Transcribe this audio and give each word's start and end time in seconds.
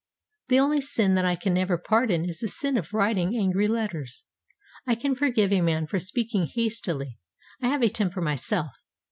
The 0.47 0.57
only 0.57 0.81
sin 0.81 1.13
that 1.13 1.25
I 1.25 1.35
can 1.35 1.53
never 1.53 1.77
pardon 1.77 2.25
is 2.27 2.39
the 2.39 2.47
sin 2.47 2.75
of 2.75 2.91
writing 2.91 3.37
angry 3.37 3.67
letters. 3.67 4.23
I 4.87 4.95
can 4.95 5.13
forgive 5.13 5.53
a 5.53 5.61
man 5.61 5.85
for 5.85 5.99
speaking 5.99 6.47
hastily; 6.51 7.19
I 7.61 7.67
have 7.67 7.83
a 7.83 7.87
temper 7.89 8.19
myself. 8.19 8.71